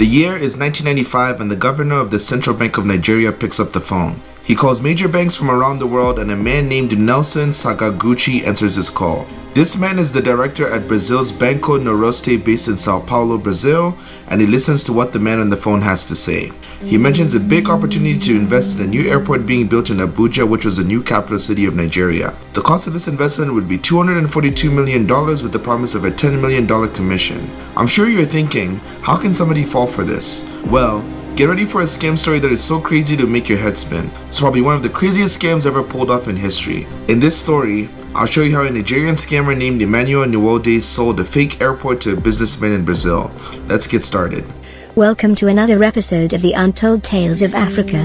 [0.00, 3.72] The year is 1995 and the governor of the Central Bank of Nigeria picks up
[3.72, 4.22] the phone.
[4.42, 8.76] He calls major banks from around the world and a man named Nelson Sakaguchi answers
[8.76, 9.26] his call.
[9.52, 14.40] This man is the director at Brazil's Banco Noroeste based in Sao Paulo, Brazil, and
[14.40, 16.52] he listens to what the man on the phone has to say.
[16.84, 20.48] He mentions a big opportunity to invest in a new airport being built in Abuja,
[20.48, 22.32] which was the new capital city of Nigeria.
[22.52, 26.40] The cost of this investment would be $242 million with the promise of a $10
[26.40, 27.50] million commission.
[27.76, 30.48] I'm sure you're thinking, how can somebody fall for this?
[30.66, 31.00] Well,
[31.40, 34.10] Get ready for a scam story that is so crazy to make your head spin.
[34.28, 36.86] It's probably one of the craziest scams ever pulled off in history.
[37.08, 41.24] In this story, I'll show you how a Nigerian scammer named Emmanuel Nwude sold a
[41.24, 43.32] fake airport to a businessman in Brazil.
[43.68, 44.44] Let's get started.
[44.96, 48.04] Welcome to another episode of the Untold Tales of Africa.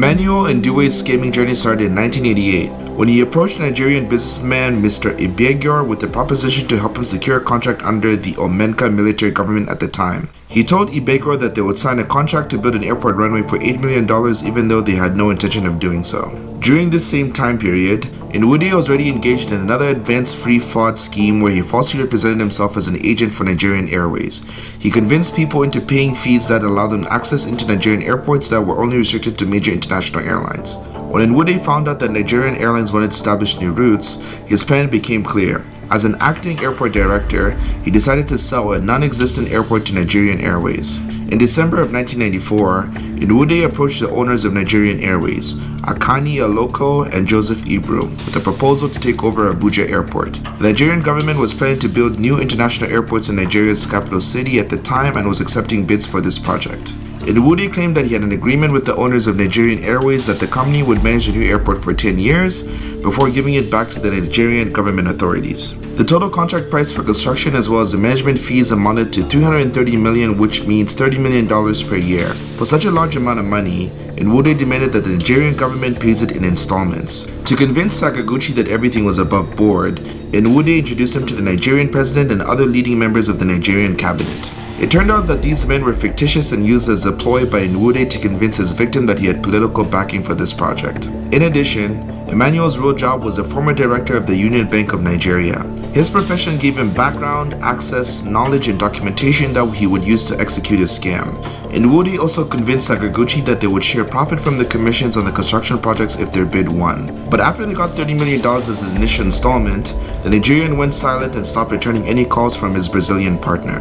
[0.00, 5.10] Emmanuel Nwude's scamming journey started in 1988 when he approached Nigerian businessman Mr.
[5.18, 9.68] Ibegor with a proposition to help him secure a contract under the Omenka military government
[9.68, 10.30] at the time.
[10.48, 13.58] He told Ibegor that they would sign a contract to build an airport runway for
[13.58, 14.04] $8 million
[14.46, 16.30] even though they had no intention of doing so.
[16.60, 21.40] During this same time period, Nwude was already engaged in another advanced fee fraud scheme
[21.40, 24.44] where he falsely represented himself as an agent for Nigerian Airways.
[24.78, 28.80] He convinced people into paying fees that allowed them access into Nigerian airports that were
[28.80, 30.76] only restricted to major international airlines.
[31.10, 34.14] When Nwude found out that Nigerian Airlines wanted to establish new routes,
[34.46, 35.64] his plan became clear.
[35.90, 37.50] As an acting airport director,
[37.84, 41.00] he decided to sell a non-existent airport to Nigerian Airways.
[41.32, 42.84] In December of 1994,
[43.26, 48.88] Nwude approached the owners of Nigerian Airways, Akani Aloko and Joseph Ibru, with a proposal
[48.88, 50.34] to take over Abuja Airport.
[50.58, 54.70] The Nigerian government was planning to build new international airports in Nigeria's capital city at
[54.70, 56.94] the time and was accepting bids for this project.
[57.20, 60.46] Nwude claimed that he had an agreement with the owners of Nigerian Airways that the
[60.46, 62.62] company would manage the new airport for 10 years
[63.02, 65.74] before giving it back to the Nigerian government authorities.
[65.96, 69.96] The total contract price for construction as well as the management fees amounted to 330
[69.96, 72.28] million which means 30 million dollars per year.
[72.56, 76.36] For such a large amount of money, Nwude demanded that the Nigerian government pays it
[76.36, 77.26] in installments.
[77.44, 79.96] To convince Sakaguchi that everything was above board,
[80.32, 84.50] Nwude introduced him to the Nigerian president and other leading members of the Nigerian cabinet.
[84.80, 88.08] It turned out that these men were fictitious and used as a ploy by Nwude
[88.08, 91.06] to convince his victim that he had political backing for this project.
[91.32, 95.62] In addition, Emmanuel's real job was a former director of the Union Bank of Nigeria.
[95.92, 100.78] His profession gave him background, access, knowledge, and documentation that he would use to execute
[100.78, 101.42] his scam.
[101.72, 105.80] Nwude also convinced Sakaguchi that they would share profit from the commissions on the construction
[105.80, 107.28] projects if their bid won.
[107.28, 111.44] But after they got $30 million as his initial installment, the Nigerian went silent and
[111.44, 113.80] stopped returning any calls from his Brazilian partner.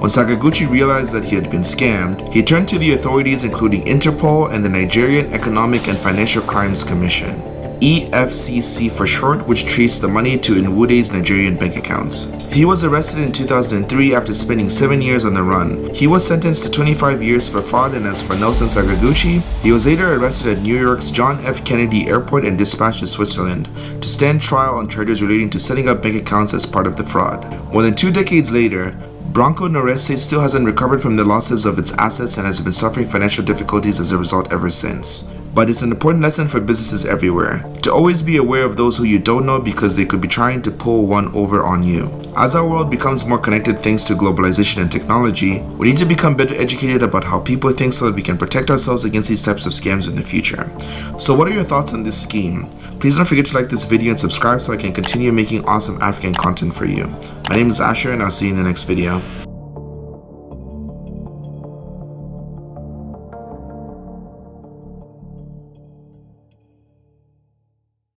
[0.00, 4.52] When Sakaguchi realized that he had been scammed, he turned to the authorities including Interpol
[4.52, 7.40] and the Nigerian Economic and Financial Crimes Commission.
[7.80, 12.24] EFCC for short, which traced the money to Nwude's Nigerian bank accounts.
[12.50, 15.92] He was arrested in 2003 after spending 7 years on the run.
[15.94, 19.86] He was sentenced to 25 years for fraud and as for Nelson Sakaguchi, he was
[19.86, 21.64] later arrested at New York's John F.
[21.64, 23.68] Kennedy Airport and dispatched to Switzerland
[24.00, 27.04] to stand trial on charges relating to setting up bank accounts as part of the
[27.04, 27.44] fraud.
[27.72, 28.96] More than two decades later,
[29.36, 33.06] Banco Noroeste still hasn't recovered from the losses of its assets and has been suffering
[33.06, 35.30] financial difficulties as a result ever since.
[35.56, 39.04] But it's an important lesson for businesses everywhere to always be aware of those who
[39.04, 42.10] you don't know because they could be trying to pull one over on you.
[42.36, 46.36] As our world becomes more connected thanks to globalization and technology, we need to become
[46.36, 49.64] better educated about how people think so that we can protect ourselves against these types
[49.64, 50.70] of scams in the future.
[51.18, 52.68] So what are your thoughts on this scheme?
[53.00, 56.02] Please don't forget to like this video and subscribe so I can continue making awesome
[56.02, 57.06] African content for you.
[57.48, 59.22] My name is Asher and I'll see you in the next video.